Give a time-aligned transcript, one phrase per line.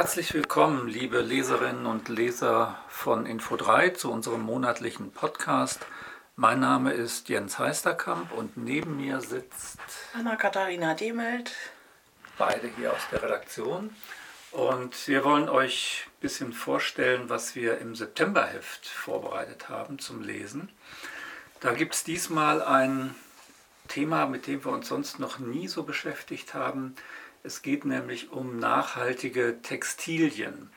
[0.00, 5.84] Herzlich willkommen, liebe Leserinnen und Leser von Info3 zu unserem monatlichen Podcast.
[6.36, 9.78] Mein Name ist Jens Heisterkamp und neben mir sitzt
[10.14, 11.52] Anna-Katharina Demelt.
[12.38, 13.94] Beide hier aus der Redaktion.
[14.52, 20.70] Und wir wollen euch ein bisschen vorstellen, was wir im Septemberheft vorbereitet haben zum Lesen.
[21.60, 23.14] Da gibt es diesmal ein
[23.88, 26.96] Thema, mit dem wir uns sonst noch nie so beschäftigt haben.
[27.42, 30.70] Es geht nämlich um nachhaltige Textilien,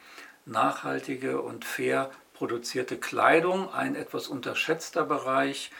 [0.45, 5.71] nachhaltige und fair produzierte Kleidung, ein etwas unterschätzter Bereich,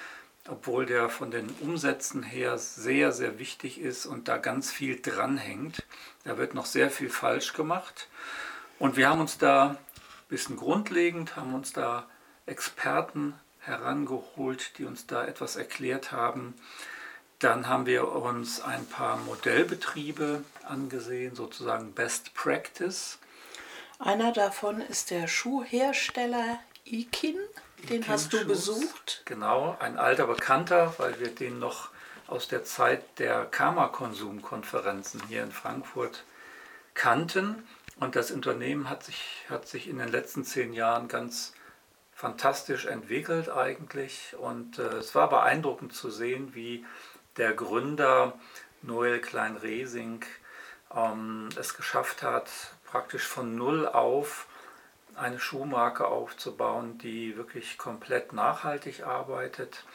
[0.50, 5.86] obwohl der von den Umsätzen her sehr, sehr wichtig ist und da ganz viel dranhängt.
[6.26, 8.10] Da wird noch sehr viel falsch gemacht.
[8.78, 9.78] Und wir haben uns da ein
[10.28, 12.08] bisschen grundlegend, haben uns da
[12.46, 16.56] Experten herangeholt, die uns da etwas erklärt haben.
[17.44, 23.20] Dann haben wir uns ein paar Modellbetriebe angesehen, sozusagen Best Practice.
[24.00, 27.36] Einer davon ist der Schuhhersteller Ikin.
[27.90, 29.24] Den Ikin hast du besucht.
[29.26, 31.90] Genau, ein alter Bekannter, weil wir den noch
[32.28, 36.24] aus der Zeit der Karma-Konsumkonferenzen hier in Frankfurt
[36.94, 37.68] kannten.
[38.00, 41.52] Und das Unternehmen hat sich, hat sich in den letzten zehn Jahren ganz
[42.14, 44.34] fantastisch entwickelt eigentlich.
[44.40, 46.86] Und äh, es war beeindruckend zu sehen, wie
[47.38, 48.34] der Gründer
[48.82, 50.26] Noel Klein-Resing
[50.96, 52.50] ähm, es geschafft hat,
[52.86, 54.48] praktisch von Null auf
[55.16, 59.86] eine Schuhmarke aufzubauen, die wirklich komplett nachhaltig arbeitet,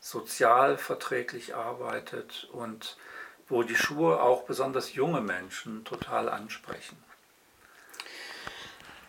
[0.00, 2.96] sozial verträglich arbeitet und
[3.48, 6.96] wo die Schuhe auch besonders junge Menschen total ansprechen.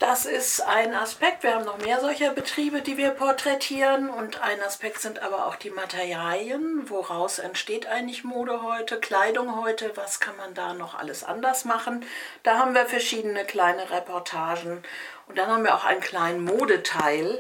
[0.05, 1.43] Das ist ein Aspekt.
[1.43, 4.09] Wir haben noch mehr solcher Betriebe, die wir porträtieren.
[4.09, 6.89] Und ein Aspekt sind aber auch die Materialien.
[6.89, 9.95] Woraus entsteht eigentlich Mode heute, Kleidung heute?
[9.95, 12.05] Was kann man da noch alles anders machen?
[12.43, 14.83] Da haben wir verschiedene kleine Reportagen.
[15.29, 17.39] Und dann haben wir auch einen kleinen Modeteil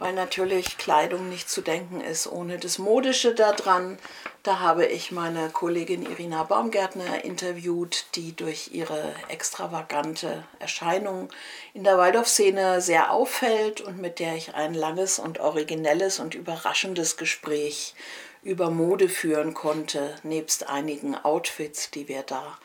[0.00, 3.98] weil natürlich Kleidung nicht zu denken ist ohne das Modische daran.
[4.42, 11.28] Da habe ich meine Kollegin Irina Baumgärtner interviewt, die durch ihre extravagante Erscheinung
[11.74, 17.18] in der Waldorf-Szene sehr auffällt und mit der ich ein langes und originelles und überraschendes
[17.18, 17.94] Gespräch
[18.42, 22.58] über Mode führen konnte, nebst einigen Outfits, die wir da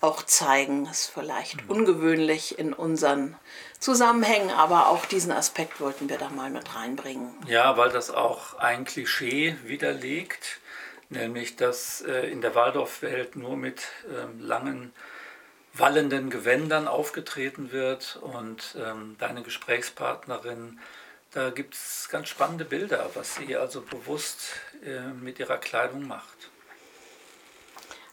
[0.00, 0.86] auch zeigen.
[0.86, 1.70] Ist vielleicht mhm.
[1.70, 3.36] ungewöhnlich in unseren
[3.78, 7.32] Zusammenhängen, aber auch diesen Aspekt wollten wir da mal mit reinbringen.
[7.46, 10.60] Ja, weil das auch ein Klischee widerlegt,
[11.08, 14.92] nämlich dass äh, in der Waldorfwelt nur mit ähm, langen
[15.72, 20.80] wallenden Gewändern aufgetreten wird und ähm, deine Gesprächspartnerin,
[21.32, 26.50] da gibt es ganz spannende Bilder, was sie also bewusst äh, mit ihrer Kleidung macht.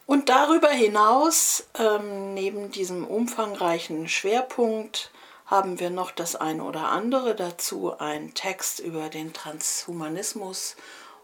[0.07, 5.12] Und darüber hinaus, ähm, neben diesem umfangreichen Schwerpunkt,
[5.45, 10.78] haben wir noch das eine oder andere dazu, ein Text über den Transhumanismus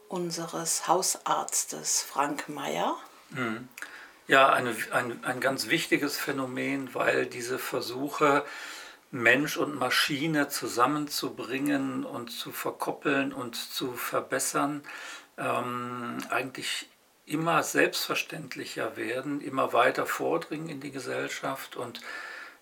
[0.09, 2.97] unseres Hausarztes Frank Mayer.
[3.29, 3.69] Mhm.
[4.27, 8.43] Ja, eine, ein, ein ganz wichtiges Phänomen, weil diese Versuche,
[9.11, 14.83] Mensch und Maschine zusammenzubringen und zu verkoppeln und zu verbessern,
[15.37, 16.89] ähm, eigentlich
[17.25, 21.75] immer selbstverständlicher werden, immer weiter vordringen in die Gesellschaft.
[21.75, 22.01] Und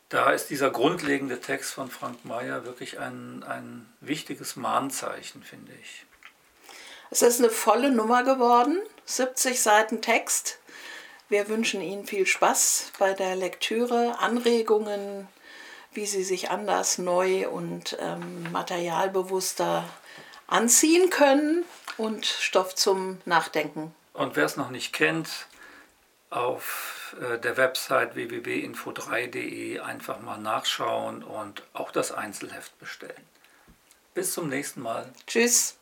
[0.10, 6.06] da ist dieser grundlegende Text von Frank Mayer wirklich ein, ein wichtiges Mahnzeichen, finde ich.
[7.10, 10.60] Es ist eine volle Nummer geworden, 70 Seiten Text.
[11.28, 15.28] Wir wünschen Ihnen viel Spaß bei der Lektüre, Anregungen,
[15.94, 19.84] wie Sie sich anders, neu und ähm, materialbewusster
[20.48, 21.66] anziehen können
[21.98, 23.94] und Stoff zum Nachdenken.
[24.14, 25.48] Und wer es noch nicht kennt,
[26.30, 33.26] auf äh, der Website www.info3.de einfach mal nachschauen und auch das Einzelheft bestellen.
[34.14, 35.12] Bis zum nächsten Mal.
[35.28, 35.78] Tschüss.